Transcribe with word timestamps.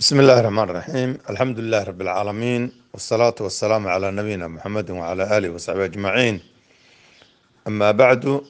بسم 0.00 0.20
الله 0.20 0.40
الرحمن 0.40 0.62
الرحيم 0.70 1.18
الحمد 1.30 1.58
لله 1.58 1.82
رب 1.82 2.00
العالمين 2.00 2.72
والصلاة 2.92 3.34
والسلام 3.40 3.86
على 3.88 4.10
نبينا 4.10 4.48
محمد 4.48 4.90
وعلى 4.90 5.38
آله 5.38 5.50
وصحبه 5.50 5.84
أجمعين 5.84 6.40
أما 7.66 7.90
بعد 7.90 8.40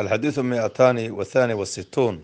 الحديث 0.00 0.38
مئتان 0.38 1.10
والثاني 1.10 1.54
والستون 1.54 2.22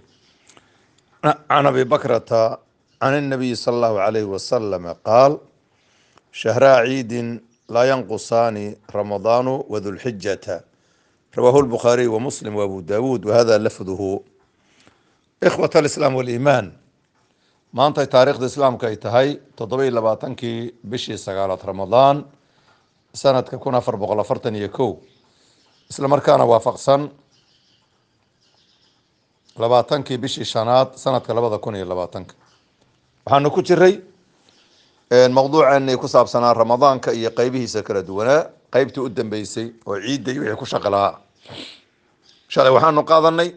عن 1.51 1.67
أبي 1.67 1.85
بكرة 1.85 2.60
عن 3.03 3.13
النبي 3.19 3.54
صلى 3.54 3.74
الله 3.76 4.01
عليه 4.01 4.24
وسلم 4.24 4.92
قال 5.04 5.38
شهر 6.33 6.65
عيد 6.65 7.40
لا 7.69 7.83
ينقصان 7.85 8.76
رمضان 8.95 9.47
وذو 9.47 9.90
الحجة 9.90 10.65
رواه 11.38 11.60
البخاري 11.60 12.06
ومسلم 12.06 12.56
وأبو 12.56 12.81
داود 12.81 13.26
وهذا 13.26 13.58
لفظه 13.58 14.21
إخوة 15.42 15.71
الإسلام 15.76 16.15
والإيمان 16.15 16.73
maantay 17.73 18.08
taariikhda 18.13 18.45
islaamka 18.52 18.85
ay 18.88 18.98
tahay 18.98 19.29
toddoba 19.57 19.84
iyo 19.85 19.93
labaatankii 19.98 20.73
bishii 20.84 21.17
sagaalaad 21.17 21.61
ramadaan 21.66 22.17
sanadka 23.13 23.57
kun 23.57 23.75
afar 23.75 23.95
boqol 23.98 24.20
afartan 24.20 24.55
iyo 24.55 24.70
kow. 24.70 24.91
Isla 25.89 26.07
markaana 26.07 26.45
waafaqsan 26.45 27.09
labaatankii 29.57 30.17
bishii 30.17 30.45
shanaad 30.45 30.95
sanadka 30.95 31.34
labada 31.34 31.57
kun 31.57 31.75
iyo 31.75 31.85
labaatanka. 31.85 32.35
Waxaanu 33.25 33.51
ku 33.51 33.62
jiray 33.62 34.01
mawduuceeni 35.31 35.98
ku 35.98 36.07
saabsanaa 36.07 36.53
ramadaanka 36.53 37.12
iyo 37.13 37.29
qeybihiisa 37.31 37.84
kala 37.84 38.01
duwanaa. 38.01 38.49
Qeybtii 38.73 39.01
u 39.01 39.09
dambeysay 39.09 39.67
oo 39.85 39.98
ciidda 40.01 40.31
iyo 40.31 40.41
wixii 40.41 40.57
ku 40.59 40.65
shaqi 40.65 40.90
lahaa 40.90 41.17
shalay 42.49 42.71
waxaanu 42.73 43.01
qaadanay 43.05 43.49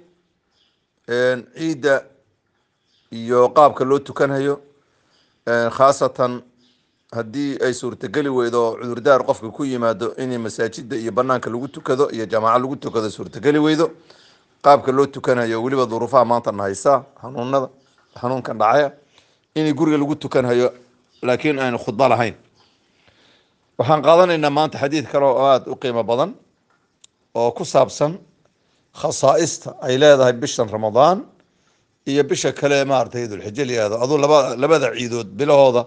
ciidda 1.56 1.94
iyo 3.10 3.48
qaabka 3.48 3.84
loo 3.84 3.98
tukanhayo 3.98 4.60
khaasatan 5.46 6.42
haddii 7.12 7.58
ay 7.64 7.72
suurtageli 7.74 8.28
weydo 8.28 8.76
cudurdaar 8.80 9.22
qofka 9.24 9.50
ku 9.50 9.64
yimaado 9.64 10.14
in 10.18 10.38
masaajida 10.40 10.96
iyo 10.96 11.12
banaanka 11.12 11.50
lagu 11.50 11.68
tukado 11.68 12.10
iyo 12.10 12.26
jamaaco 12.26 12.58
lagu 12.58 12.76
tukado 12.76 13.10
suurtageli 13.10 13.58
weydo. 13.58 13.90
Qaabka 14.62 14.92
loo 14.92 15.06
tukanhayo 15.06 15.62
weliba 15.62 15.86
duruufaha 15.86 16.24
maanta 16.24 16.52
na 16.52 16.62
haysa 16.62 17.04
xanuunada 17.22 17.68
xanuunkan 18.20 18.58
dhacaya 18.58 18.92
in 19.54 19.72
guriga 19.74 19.98
lagu 19.98 20.14
tukanhayo 20.16 20.72
laakiin 21.22 21.58
aynu 21.58 21.78
khudbo 21.78 22.08
lahayn. 22.08 22.34
Waxaan 23.78 24.02
qaadanaynaa 24.02 24.50
maanta 24.50 24.78
xadiid 24.78 25.06
kale 25.06 25.24
oo 25.24 25.46
aada 25.46 25.70
u 25.70 25.76
qiimo 25.76 26.02
badan 26.02 26.34
oo 27.34 27.50
ku 27.52 27.64
saabsan 27.64 28.18
khasaaista 29.00 29.76
ay 29.80 29.98
leedahay 29.98 30.32
bishan 30.32 30.68
ramadaan 30.68 31.22
iyo 32.06 32.22
bisha 32.24 32.52
kale 32.52 32.84
maaragtay 32.84 33.26
dulxijo 33.28 33.64
la 33.64 33.72
yihahdo 33.72 33.96
aduu 34.04 34.18
laba 34.18 34.56
labada 34.56 34.94
ciidood 34.94 35.28
bilahooda 35.38 35.86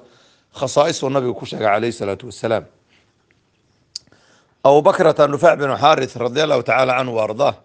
khasaa'isuu 0.60 1.10
nabigu 1.10 1.34
ku 1.34 1.46
sheegay 1.46 1.68
calayhi 1.68 1.94
salaatu 1.94 2.26
wasalaam 2.28 2.66
abubakrata 4.64 5.28
nufaac 5.28 5.60
binu 5.60 5.76
xaarith 5.84 6.16
radi 6.16 6.42
allahu 6.42 6.64
tacaala 6.64 6.98
canhu 6.98 7.16
wa 7.16 7.56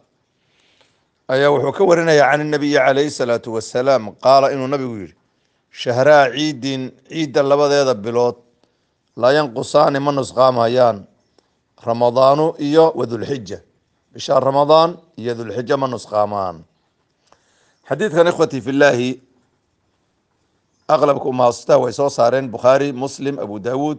ayaa 1.29 1.51
wuxuu 1.51 1.73
ka 1.73 1.85
warinaya 1.85 2.31
can 2.31 2.47
nabiyi 2.51 2.77
calayhi 2.79 3.11
salaatu 3.11 3.55
wasalaam 3.57 4.13
qaala 4.21 4.53
inuu 4.53 4.69
nabigu 4.69 4.95
yihi 5.03 5.15
shahraa 5.71 6.31
ciidin 6.31 6.93
ciidda 7.09 7.43
labadeeda 7.43 7.95
bilood 7.95 8.37
laa 9.17 9.33
yanqusaani 9.33 9.99
ma 10.01 10.13
nusqaamayaan 10.13 11.07
ramadaanu 11.83 12.55
iyo 12.61 12.93
wadulxija 12.95 13.59
bisha 14.13 14.41
ramadaan 14.41 15.01
iyo 15.17 15.35
dulxijo 15.35 15.77
ma 15.77 15.89
nusqaamaan 15.89 16.63
xadiidkan 17.89 18.27
ikhwati 18.31 18.61
fi 18.65 18.73
llaahi 18.73 19.11
aqlabka 20.89 21.25
umaastaa 21.29 21.79
way 21.83 21.93
soo 21.93 22.09
saareen 22.09 22.49
bukhaari 22.51 22.93
muslim 22.93 23.39
abu 23.39 23.59
dawuud 23.59 23.99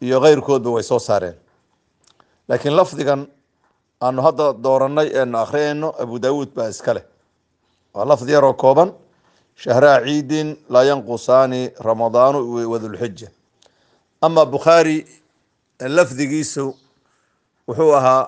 iyo 0.00 0.20
keyrkoodba 0.20 0.70
way 0.70 0.82
soo 0.82 0.98
saareen. 0.98 1.34
Laakiin 2.48 2.76
lafdigan 2.76 3.26
aanu 4.00 4.22
hadda 4.22 4.52
dooranay 4.52 5.08
eenu 5.18 5.38
akhriyayno 5.38 5.88
abu 6.02 6.18
dawuud 6.18 6.48
baa 6.56 6.68
iska 6.68 6.94
leh. 6.94 7.04
Waa 7.94 8.04
lafdi 8.04 8.32
yaroo 8.32 8.54
kooban 8.54 8.92
shahraa 9.56 10.00
ciidin 10.04 10.56
laa 10.70 10.84
yanqusaani 10.84 11.70
ramadaanu 11.80 12.38
wadulxija 12.72 13.28
ama 14.20 14.46
bukhaari 14.46 15.06
lafdigiisu 15.80 16.64
wuxuu 17.68 17.92
ahaa 17.98 18.24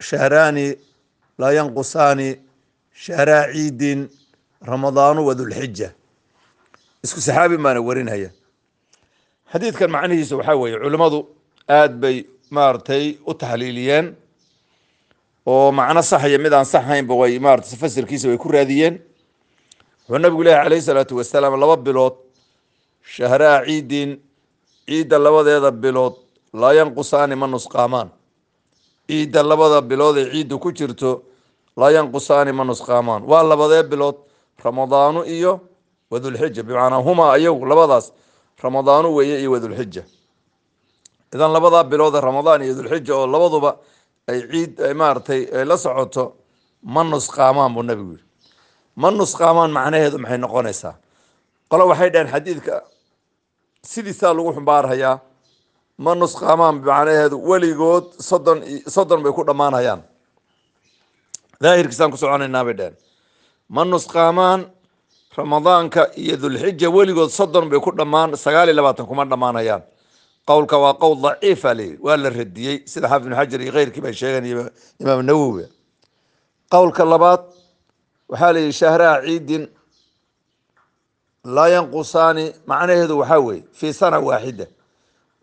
shahraani 0.00 0.66
laa 1.38 1.52
yanqusaani 1.52 2.28
shahraa 3.04 3.44
ciidin 3.54 4.00
ramadaanu 4.70 5.20
wadulxija 5.28 5.88
isku 7.04 7.20
saxaabi 7.26 7.56
baana 7.64 7.80
warinhaya. 7.88 8.30
Xadiidkan 9.52 9.90
macnihiisa 9.94 10.34
waxaa 10.38 10.56
weeye 10.60 10.78
culimmadu 10.82 11.18
aada 11.76 11.94
bay 12.02 12.16
maaragtay 12.54 13.04
u 13.26 13.32
taxliiliyeen 13.40 14.06
oo 15.46 15.72
macno 15.78 16.02
saxaya 16.10 16.38
mid 16.44 16.52
aan 16.52 16.64
saxaynba 16.74 17.14
way 17.20 17.38
maarata 17.38 17.76
fasirkiisa 17.82 18.28
way 18.28 18.36
ku 18.42 18.48
raadiyeen. 18.48 18.94
Wuxuu 20.08 20.18
nabigu 20.22 20.42
lehy 20.44 20.56
calayhi 20.62 20.82
salaatu 20.88 21.16
wasalaam 21.20 21.54
laba 21.60 21.76
bilood 21.76 22.14
shahraa 23.14 23.64
ciidin 23.66 24.10
ciidda 24.88 25.18
labadeeda 25.18 25.70
bilood 25.70 26.14
laa 26.60 26.72
yanqusaani 26.78 27.34
ma 27.40 27.46
nusqaamaan. 27.46 28.08
Ciidda 29.08 29.42
labada 29.42 29.80
bilood 29.80 30.16
ee 30.18 30.26
ciidda 30.32 30.56
ku 30.58 30.72
jirto 30.72 31.22
laa 31.80 31.90
yanqusaani 31.96 32.52
ma 32.58 32.64
nusqaamaan 32.70 33.22
waa 33.30 33.42
labadee 33.50 33.82
bilood 33.90 34.16
ramadaanu 34.64 35.20
iyo 35.36 35.52
wadulxija 36.12 36.62
bimacnaa 36.68 37.02
humaa 37.06 37.30
ayagu 37.36 37.64
labadaas 37.70 38.06
ramadaanu 38.64 39.08
weeye 39.16 39.36
iyo 39.42 39.50
wadulxija 39.54 40.02
idan 41.34 41.50
labadaa 41.56 41.84
bilood 41.92 42.14
ramadaan 42.28 42.60
iyo 42.66 42.74
dulxija 42.78 43.12
oo 43.20 43.26
labaduba 43.34 43.70
ay 44.30 44.38
ciid 44.50 44.72
maaratay 45.00 45.42
ay 45.58 45.64
la 45.70 45.76
socoto 45.84 46.24
ma 46.94 47.02
nusqaamaan 47.12 47.70
buu 47.74 47.82
nabigu 47.88 48.12
yihi 48.16 48.24
ma 49.00 49.08
nusqaamaan 49.18 49.70
macnaheedu 49.76 50.16
maxay 50.22 50.38
noqonaysaa 50.44 50.94
qolo 51.70 51.84
waxay 51.90 52.10
dhaheen 52.12 52.30
xadiidka 52.34 52.74
sidiisaa 53.90 54.32
lagu 54.36 54.50
xumbaarhayaa 54.56 55.14
ma 56.04 56.12
nusqaamaan 56.20 56.74
macnaheedu 56.88 57.36
weligood 57.50 58.06
soddon 58.28 58.58
soddon 58.94 59.20
bay 59.24 59.32
ku 59.36 59.42
dhammaanayaan 59.48 60.00
daahirkiisaan 61.62 62.10
ku 62.10 62.16
soconaynaa 62.16 62.64
bay 62.64 62.74
dheheen 62.78 62.96
ma 63.68 63.84
nusqaamaan 63.84 64.60
ramadaanka 65.38 66.02
iyo 66.16 66.36
dulxija 66.42 66.88
weligood 66.96 67.30
soddon 67.30 67.68
bay 67.70 67.80
ku 67.80 67.90
dhammaan 67.98 68.36
sagaal 68.36 68.68
iyo 68.68 68.76
labaatan 68.80 69.06
kuma 69.06 69.24
dhammaanayaan. 69.24 69.82
Qowlka 70.48 70.76
waa 70.80 70.94
qowl 71.02 71.16
daciifa 71.22 71.74
la 71.78 71.84
waa 72.00 72.16
la 72.16 72.30
radiyey 72.30 72.76
sida 72.86 73.08
xaafid 73.08 73.26
ibn 73.26 73.34
xajar 73.36 73.60
iyo 73.60 73.72
keyrkii 73.72 74.00
bay 74.02 74.12
sheegeen 74.20 74.44
iyo 74.46 74.70
imaam 75.00 75.20
nawowi. 75.26 75.64
Qowlka 76.72 77.04
labaad 77.04 77.40
waxaa 78.30 78.52
la 78.52 78.58
yihi 78.60 78.72
shahraa 78.72 79.22
ciidin 79.26 79.68
laa 81.44 81.68
yanqusaani 81.68 82.44
macnaheedu 82.66 83.18
waxaa 83.20 83.38
weeye 83.46 83.62
fii 83.78 83.92
sana 83.92 84.18
waaxida 84.20 84.66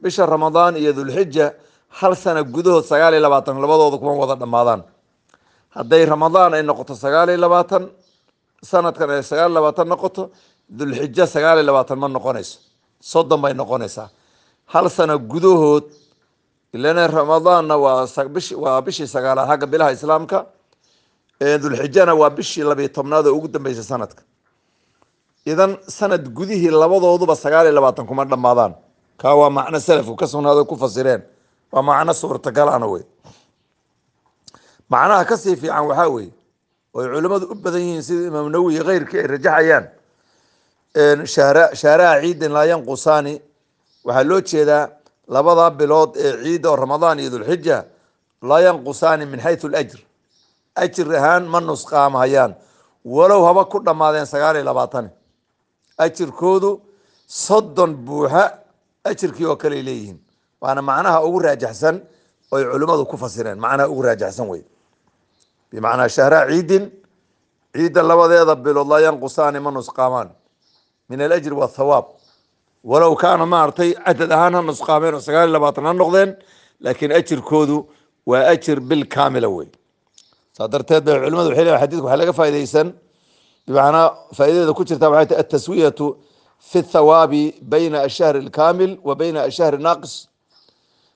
bisha 0.02 0.26
ramadaan 0.26 0.76
iyo 0.78 0.92
dulxija 0.94 1.54
hal 2.00 2.16
sana 2.16 2.44
gudahood 2.44 2.84
sagaal 2.84 3.14
iyo 3.14 3.22
labaatan 3.22 3.62
labadooda 3.62 3.98
kuma 3.98 4.14
wada 4.22 4.36
dhammaadaan 4.36 4.82
hadday 5.78 6.04
ramadaan 6.06 6.54
ay 6.58 6.64
noqoto 6.70 6.94
sagaal 7.04 7.30
iyo 7.30 7.40
labaatan 7.46 7.84
sanadkan 8.72 9.10
ay 9.16 9.24
sagaal 9.32 9.52
labaatan 9.58 9.88
noqoto 9.94 10.24
dulxijo 10.78 11.26
sagaal 11.36 11.58
iyo 11.60 11.66
labaatan 11.70 11.98
ma 12.00 12.08
noqonayso. 12.08 12.58
Soddon 13.12 13.42
bay 13.44 13.54
noqonaysaa. 13.54 14.10
Hal 14.74 14.90
sana 14.90 15.18
gudahood 15.18 15.86
ilana 16.74 17.08
ramadaanna 17.08 17.76
waa 17.78 18.08
waa 18.64 18.82
bishii 18.86 19.08
sagaalaad 19.16 19.48
xagga 19.50 19.68
bilaha 19.74 19.92
islaamka 19.98 20.38
dulxijana 21.64 22.14
waa 22.22 22.30
bishii 22.38 22.64
labiyo 22.70 22.90
tobnaad 22.98 23.26
oo 23.28 23.36
ugu 23.38 23.48
dambeysay 23.48 23.84
sanadka. 23.84 24.24
Idan 25.46 25.78
sanad 25.88 26.24
gudihii 26.38 26.72
labadooduba 26.72 27.36
sagaal 27.36 27.66
iyo 27.68 27.76
labaatan 27.78 28.06
kuma 28.10 28.26
dhammaadaan. 28.26 28.74
Kaa 29.22 29.36
waa 29.36 29.50
macno 29.50 29.80
salafku 29.80 30.16
ka 30.16 30.26
sugnaado 30.28 30.66
ku 30.66 30.76
fasireen. 30.76 31.22
Waa 31.72 31.82
macno 31.82 32.14
suurtagalana 32.14 32.88
wey 32.88 33.04
macnaha 34.90 35.26
ka 35.26 35.38
sii 35.38 35.56
fiican 35.56 35.86
waxaa 35.90 36.10
weeye 36.10 36.32
oy 36.94 37.06
culimmadu 37.14 37.46
u 37.52 37.56
badan 37.56 37.82
yihiin 37.82 38.02
sida 38.08 38.28
imaam 38.28 38.48
nawowi 38.52 38.80
keyrkii 38.88 39.20
ay 39.20 39.28
rajaxayaan. 39.28 39.86
Shahraha 41.26 42.22
ciidin 42.22 42.52
laa 42.52 42.66
yanqusaani 42.72 43.42
waxaa 44.06 44.24
loo 44.30 44.42
jeedaa 44.42 44.90
labada 45.28 45.70
bilood 45.80 46.12
ee 46.16 46.32
ciidda 46.44 46.70
oo 46.70 46.76
ramadaan 46.76 47.20
iyo 47.20 47.30
dulxija 47.30 47.78
laa 48.42 48.60
yanqusaani 48.68 49.26
min 49.26 49.40
xaysu 49.46 49.68
lajr 49.70 50.00
ajir 50.76 51.08
ahaan 51.16 51.44
ma 51.54 51.60
nusqaamhayaan 51.60 52.56
walow 53.06 53.42
haba 53.48 53.66
ku 53.66 53.80
dhammaadeen 53.86 54.26
sagaal 54.26 54.56
iyo 54.56 54.66
labaatan 54.72 55.10
ajirkoodu 55.98 56.70
soddon 57.28 57.92
buuxa 58.06 58.44
ajirkii 59.04 59.46
oo 59.46 59.56
kale 59.56 59.82
leeyihiin. 59.88 60.20
Waana 60.62 60.82
macnaha 60.82 61.24
ugu 61.28 61.40
raajaxsan 61.40 61.96
oy 62.52 62.64
culimmadu 62.72 63.06
ku 63.06 63.18
fasireen 63.18 63.60
macnaha 63.60 63.90
ugu 63.90 64.02
raajaxsan 64.02 64.48
wey 64.50 64.64
bimacnaa 65.76 66.08
shahraa 66.18 66.48
ciidin 66.50 66.84
ciidda 67.76 68.02
labadeeda 68.12 68.56
bilood 68.66 68.88
laa 68.88 69.02
yanqusaani 69.08 69.60
ma 69.60 69.72
nusqaamaan. 69.72 70.30
Min 71.10 71.20
alajri 71.22 71.56
wathawaab 71.62 72.06
walow 72.92 73.14
kaana 73.24 73.46
maaragtay 73.46 73.92
cadad 74.06 74.32
ahaan 74.32 74.54
ha 74.58 74.62
nusqaameen 74.72 75.14
oo 75.18 75.24
sagaal 75.28 75.48
iyo 75.50 75.56
labaatan 75.58 75.86
ha 75.88 75.94
noqdeen 76.02 76.30
laakiin 76.86 77.12
ajirkoodu 77.20 77.78
waa 78.30 78.44
ajir 78.54 78.80
bil 78.90 79.04
wey 79.58 79.68
saa 80.58 80.68
darteed 80.74 81.04
bay 81.06 81.16
culimadu 81.24 81.50
waxay 81.50 81.66
leeyihiin 81.66 81.82
xadiidka 81.84 82.06
waxaa 82.08 82.22
laga 82.22 82.34
faa'idaysan. 82.40 82.88
Bimacnaa 83.68 84.08
faa'idadeeda 84.38 84.74
ku 84.78 84.84
jirta 84.90 85.10
waxay 85.12 85.28
tahay 85.30 85.42
ataswiyatu 85.44 86.06
fi 86.70 86.80
thawaabi 86.94 87.44
bayna 87.62 87.98
ashahri 88.08 88.40
alkaamil 88.46 88.92
wa 89.08 89.14
bayna 89.16 89.40
ashahri 89.50 89.78
naaqis 89.88 90.14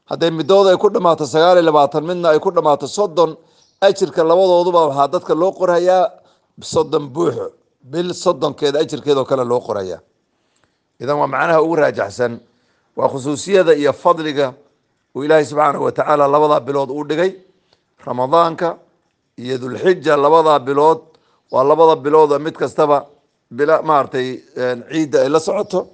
hadday 0.09 0.31
midooda 0.39 0.69
ay 0.73 0.77
ku 0.83 0.89
dhammaato 0.89 1.25
sagaal 1.33 1.55
iyo 1.57 1.65
labaatan 1.69 2.03
midna 2.09 2.27
ay 2.33 2.39
ku 2.45 2.49
dhammaato 2.51 2.87
soddon 2.87 3.31
ajirka 3.81 4.23
labadooduba 4.23 4.87
waxaa 4.87 5.07
dadka 5.13 5.33
loo 5.41 5.51
qorayaa 5.59 6.03
soddon 6.61 7.05
buuxo 7.15 7.45
bil 7.91 8.13
soddonkeeda 8.13 8.79
ajirkeedoo 8.83 9.25
kale 9.25 9.43
loo 9.51 9.59
qorayaa 9.67 9.99
idan 11.01 11.17
waa 11.21 11.27
macnaha 11.33 11.61
ugu 11.65 11.75
raajaxsan 11.75 12.33
waa 12.97 13.09
khusuusiyada 13.11 13.73
iyo 13.81 13.93
fadliga 13.93 14.53
uu 15.15 15.23
ilaahay 15.23 15.45
subxaanahu 15.45 15.83
watacaala 15.87 16.27
labadaa 16.27 16.59
bilood 16.67 16.89
uu 16.91 17.03
dhigay 17.09 17.31
ramadaanka 18.05 18.77
iyo 19.37 19.57
dulxija 19.57 20.17
labadaa 20.17 20.59
bilood. 20.59 20.99
Waa 21.51 21.63
labada 21.63 21.95
bilood 21.95 22.31
oo 22.31 22.39
mid 22.39 22.53
kastaba 22.53 23.05
bila 23.51 23.81
maaragtay 23.81 24.27
ciidda 24.91 25.21
ay 25.25 25.29
la 25.29 25.39
socoto. 25.39 25.87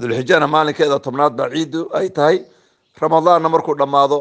Dulxijana 0.00 0.46
maalinkeeda 0.46 0.98
tobnaad 1.00 1.32
baa 1.38 1.48
ciiddu 1.54 1.88
ay 1.98 2.08
tahay. 2.10 2.36
Ramadaanna 3.00 3.48
markuu 3.48 3.74
dhammaado 3.80 4.18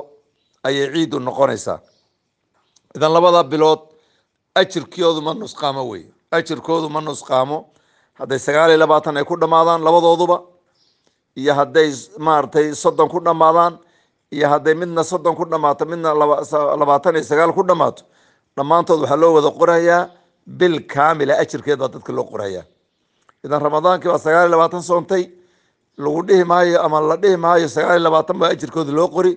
ayay 0.63 0.87
ciiddu 0.93 1.19
noqonaysaa 1.19 1.77
idan 2.95 3.11
labada 3.13 3.43
bilood 3.51 3.81
ajirkoodu 4.59 5.21
ma 5.27 5.33
nusqaamo 5.33 5.83
wey 5.91 6.03
ajirkoodu 6.31 6.87
ma 6.89 7.01
nusqaamo. 7.01 7.57
Hadday 8.19 8.39
sagaal 8.39 8.69
iyo 8.71 8.79
labaatan 8.83 9.17
ay 9.17 9.23
ku 9.23 9.35
dhammaadaan 9.37 9.81
labadooduba 9.87 10.37
iyo 11.37 11.53
hadday 11.59 11.89
maaragtay 12.17 12.73
soddon 12.75 13.07
ku 13.09 13.19
dhammaadaan 13.27 13.73
iyo 14.31 14.47
hadday 14.49 14.73
midna 14.75 15.03
soddon 15.03 15.35
ku 15.35 15.45
dhammaato 15.45 15.85
midna 15.85 16.09
labaatan 16.81 17.15
iyo 17.15 17.23
sagaal 17.23 17.53
ku 17.55 17.63
dhammaato 17.63 18.03
dhammaantood 18.57 18.99
waxaa 19.05 19.15
loo 19.21 19.33
wada 19.37 19.51
qorayaa 19.59 20.09
bil 20.59 20.79
kaamila 20.93 21.33
ajirkeed 21.39 21.79
baa 21.79 21.87
dadka 21.93 22.11
loo 22.17 22.25
qorayaa 22.31 22.65
idan 23.45 23.61
ramadaankii 23.61 24.09
waa 24.11 24.19
sagaal 24.25 24.47
iyo 24.49 24.51
labaatan 24.57 24.83
soontay 24.83 25.23
lagu 25.97 26.21
dhihi 26.27 26.43
maayo 26.43 26.81
ama 26.83 26.99
la 27.01 27.15
dhihi 27.15 27.37
maayo 27.37 27.67
sagaal 27.71 27.95
iyo 27.97 28.03
labaatan 28.09 28.35
baa 28.41 28.49
ajirkooda 28.51 28.91
loo 28.91 29.07
qori 29.15 29.31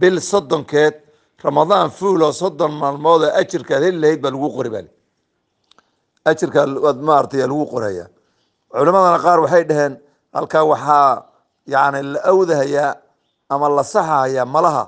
bil 0.00 0.20
soddonkeed 0.20 0.94
ramadaan 1.44 1.90
fuulo 1.90 2.32
soddon 2.32 2.72
maalmood 2.80 3.22
oo 3.22 3.30
ajirkaad 3.40 3.82
heli 3.82 3.98
lahayd 4.02 4.20
baa 4.22 4.30
lagu 4.34 4.48
qori 4.56 4.70
bali 4.74 4.90
ajirkaa 6.30 6.66
maaragtay 7.08 7.40
lagu 7.46 7.64
qoraya. 7.72 8.06
Culimadana 8.72 9.18
qaar 9.24 9.38
waxay 9.44 9.64
dhaheen 9.68 9.94
halkaa 10.34 10.64
waxaa 10.72 11.24
yani 11.66 12.02
la 12.12 12.20
awdahayaa 12.30 12.94
ama 13.50 13.68
la 13.68 13.82
saxahayaa 13.82 14.44
malaha. 14.44 14.84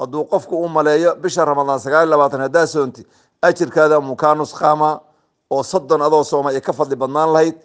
Hadduu 0.00 0.24
qofku 0.32 0.54
u 0.64 0.68
maleeyo 0.68 1.14
bisha 1.22 1.44
ramadaan 1.44 1.78
sagaal 1.80 2.08
labaatan 2.10 2.40
haddaa 2.40 2.66
soonti 2.66 3.02
ajirkaada 3.42 4.00
mukaa 4.00 4.34
nusqaama 4.34 5.00
oo 5.50 5.62
soddon 5.62 6.02
adoo 6.02 6.24
sooma 6.24 6.50
ay 6.50 6.60
ka 6.60 6.72
fadli 6.72 6.96
badnaan 6.96 7.30
lahayd 7.32 7.56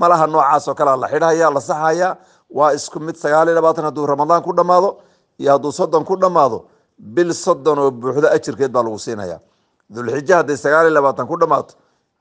malaha 0.00 0.26
noocaas 0.26 0.68
oo 0.68 0.74
kalea 0.74 0.96
la 0.96 1.08
xidhaya 1.08 1.50
la 1.50 1.60
saxaya 1.60 2.16
waa 2.50 2.70
isku 2.76 3.00
mid 3.00 3.16
sagaal 3.16 3.48
iyo 3.48 3.54
labaatan 3.56 3.84
hadduu 3.88 4.06
ramadaan 4.06 4.42
ku 4.42 4.52
dhammaado 4.52 5.00
iyo 5.40 5.50
hadduu 5.52 5.72
soddon 5.72 6.04
ku 6.04 6.16
dhammaado 6.16 6.58
bil 6.98 7.32
soddon 7.34 7.78
oo 7.78 7.90
buuxdo 7.90 8.28
ajirkeed 8.36 8.72
baa 8.72 8.82
lagu 8.82 8.98
siinaya 8.98 9.38
dulxija 9.94 10.36
hadday 10.40 10.56
sagaal 10.56 10.86
iyo 10.86 10.94
labaatan 10.98 11.26
ku 11.26 11.36
dhammaato 11.40 11.74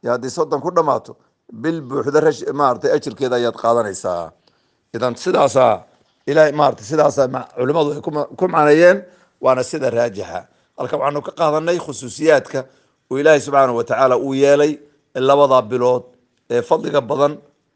iyo 0.03 0.12
haddii 0.15 0.29
soddon 0.38 0.62
ku 0.62 0.71
dhammaato 0.71 1.15
bil 1.53 1.81
buuxdo 1.81 2.19
rash 2.19 2.41
maaragtay 2.53 2.91
ajirkeeda 2.95 3.35
ayaad 3.35 3.56
qaadanaysaa. 3.63 4.31
Idan 4.95 5.15
sidaasaa 5.15 5.83
ilahay 6.27 6.51
maarata 6.51 6.83
sidaasa 6.83 7.27
culimadu 7.59 7.89
ay 7.95 8.01
ku 8.39 8.45
macneeyeen 8.47 8.97
waana 9.41 9.63
sida 9.63 9.89
raajixa. 9.89 10.47
Halka 10.77 10.95
waxaanu 10.97 11.21
ka 11.27 11.31
qaadanay 11.39 11.77
khusuusiyaadka 11.79 12.59
uu 13.12 13.18
ilaahay 13.19 13.39
subxaanahu 13.45 13.77
watacaala 13.79 14.15
uu 14.18 14.33
yeelay 14.33 14.79
labadaa 15.15 15.62
bilood 15.62 16.03
ee 16.50 16.62
fadliga 16.62 17.01
badan 17.01 17.33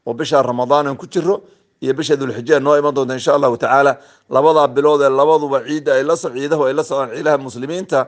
oo 0.08 0.14
bisha 0.14 0.42
ramadaan 0.42 0.88
aan 0.88 0.98
ku 0.98 1.08
jiro 1.08 1.42
iyo 1.82 1.94
bisha 1.94 2.16
dulxija 2.16 2.60
noo 2.60 2.76
iman 2.78 2.94
doonta 2.96 3.14
insha 3.14 3.34
allahu 3.36 3.58
tacaala. 3.58 3.98
Labadaa 4.30 4.68
bilood 4.68 5.02
ee 5.02 5.10
labaduba 5.10 5.60
ciidda 5.68 5.92
ay 5.98 6.04
la 6.04 6.16
ciidahu 6.16 6.64
ay 6.68 6.74
la 6.74 6.84
socdaan 6.84 7.12
ciidaha 7.16 7.38
muslimiinta 7.38 8.00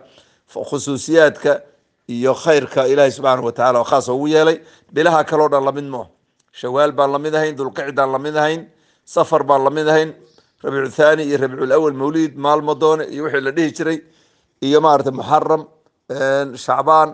khusuusiyaadka 0.70 1.62
iyo 2.08 2.34
khayrka 2.34 2.88
ilaahay 2.88 3.12
subxaanahu 3.12 3.46
watacaala 3.50 3.80
oo 3.80 3.84
khaas 3.92 4.08
ugu 4.10 4.28
yeelay. 4.28 4.58
Bilaha 4.94 5.24
kaleo 5.24 5.50
dhan 5.50 5.64
la 5.66 5.72
mid 5.72 5.84
moo 5.86 6.06
shawaal 6.52 6.92
baan 6.92 7.12
la 7.12 7.20
mid 7.20 7.34
ahayn 7.36 7.56
dulqicdaan 7.56 8.12
la 8.12 8.20
mid 8.20 8.36
ahayn 8.36 8.62
safar 9.06 9.44
baan 9.44 9.64
la 9.64 9.70
mid 9.70 9.88
ahayn 9.88 10.10
rabiicu 10.64 10.92
thani 10.98 11.24
iyo 11.24 11.38
rabiicu 11.38 11.74
awal 11.74 11.94
mawlid 11.94 12.34
maalmo 12.36 12.74
doone 12.76 13.04
iyo 13.14 13.24
wixii 13.26 13.42
la 13.48 13.52
dhihi 13.52 13.72
jiray 13.78 13.98
iyo 14.62 14.82
maarata 14.82 15.12
muxaram 15.12 15.62
shacbaan 16.66 17.10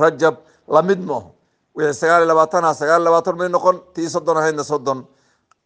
rajab 0.00 0.36
la 0.68 0.82
mid 0.82 0.98
maaho 1.08 1.30
wixii 1.76 1.94
sagaal 2.00 2.22
iyo 2.24 2.28
labaatana 2.32 2.74
sagaal 2.74 3.00
iyo 3.02 3.06
labaatan 3.08 3.36
may 3.38 3.48
noqon 3.48 3.76
tii 3.94 4.08
soddon 4.14 4.36
ahaydna 4.40 4.64
soddon 4.64 5.04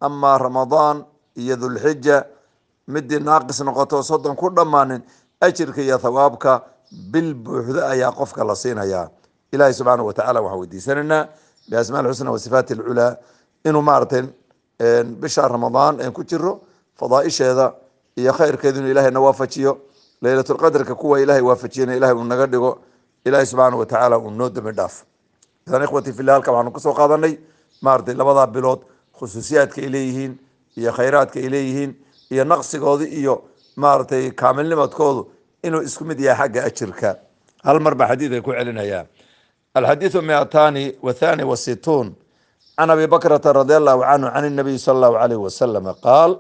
amaa 0.07 0.39
ramadaan 0.39 1.05
iyo 1.43 1.57
dulxija 1.63 2.17
midii 2.93 3.21
naaqis 3.29 3.61
noqoto 3.67 4.03
soddon 4.03 4.37
ku 4.37 4.47
dhammaanin 4.57 5.03
ajirka 5.41 5.81
iyo 5.83 5.99
thawaabka 5.99 6.53
bil 7.13 7.35
buuxda 7.35 7.89
ayaa 7.95 8.13
qofka 8.19 8.45
la 8.45 8.55
siinayaa 8.63 9.07
ilahi 9.55 9.73
subxaanahu 9.79 10.07
watacala 10.11 10.41
waxaan 10.45 10.61
weydiisanaynaa 10.61 11.23
biasmaa 11.71 12.03
lxusna 12.05 12.31
wa 12.35 12.39
sifaati 12.45 12.73
alculaa 12.75 13.17
inuu 13.69 13.83
maaratay 13.83 14.23
bisha 15.23 15.49
ramadaan 15.49 16.01
een 16.01 16.13
ku 16.13 16.25
jiro 16.25 16.61
fadaaisheeda 16.99 17.73
iyo 18.17 18.33
khayrkeedu 18.33 18.79
inuu 18.79 18.91
ilahay 18.91 19.11
na 19.11 19.21
waafajiyo. 19.21 19.73
Leylatulqadrka 20.23 20.95
kuwa 20.95 21.21
ilahay 21.21 21.41
waafajiyana 21.43 21.95
ilahay 21.97 22.15
uu 22.15 22.25
naga 22.25 22.47
dhigo. 22.47 22.79
Ilahi 23.25 23.47
subxaana 23.47 23.77
watacaala 23.77 24.19
uu 24.19 24.31
noo 24.31 24.49
dambi 24.51 24.71
dhaaf. 24.73 25.03
Idan 25.67 25.83
ikhwati 25.83 26.13
fillah 26.13 26.35
halka 26.35 26.53
waxaanu 26.53 26.71
ka 26.73 26.81
soo 26.81 26.93
qaadanay 26.95 27.35
maaratay 27.83 28.15
labadaa 28.15 28.47
bilood 28.47 28.81
khusuusiyaadka 29.23 29.79
ay 29.79 29.89
leeyihiin 29.95 30.33
iyo 30.77 30.91
khayraadka 30.93 31.39
ay 31.39 31.49
leeyihiin 31.55 31.91
iyo 32.35 32.45
naqsigooda 32.45 33.07
iyo 33.07 33.35
maaratay 33.79 34.31
kaamilnimadkoodu 34.35 35.31
inuu 35.63 35.83
isku 35.87 36.05
mid 36.05 36.19
yahay 36.21 36.51
xagga 36.51 36.65
ajirka. 36.67 37.11
Hal 37.63 37.79
mar 37.81 37.95
baa 37.95 38.11
xadiid 38.11 38.33
ay 38.35 38.43
ku 38.43 38.51
celinayaan 38.51 39.07
alxadiidu 39.75 40.23
miatani 40.23 40.95
wathani 41.03 41.45
wasituun 41.45 42.15
can 42.77 42.91
abi 42.91 43.07
bakrata 43.07 43.53
radi 43.53 43.75
allahu 43.75 44.03
canhu 44.03 44.29
can 44.35 44.45
الnabiy 44.45 44.79
sala 44.79 45.07
allahu 45.09 45.17
alayh 45.25 45.39
wasalama 45.41 45.95
qaal 46.03 46.31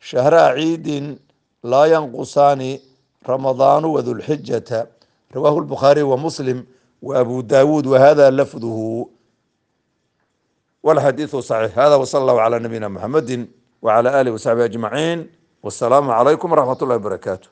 shahraa 0.00 0.54
ciidin 0.56 1.18
laa 1.62 1.86
yanqusaani 1.86 2.80
ramadaanu 3.26 3.92
wadulxijata 3.94 4.86
rawahu 5.34 5.60
lbukhaariy 5.60 6.06
wa 6.08 6.16
muslim 6.16 6.64
wa 7.02 7.18
abu 7.20 7.42
dawuud 7.42 7.86
wahada 7.86 8.30
lafduhu 8.30 9.10
walxadiidu 10.82 11.42
saxiix 11.42 11.72
hada 11.76 11.96
wsala 12.02 12.22
allahu 12.24 12.38
calaa 12.44 12.58
nabiyina 12.64 12.88
muxamedi 12.88 13.36
wcala 13.82 14.08
alihi 14.18 14.32
wasaxbihi 14.36 14.64
ajmaciin 14.70 15.18
wasalaamu 15.62 16.10
calaykum 16.10 16.48
waraxmat 16.52 16.82
ullahi 16.82 16.98
wabarakaatu 17.00 17.48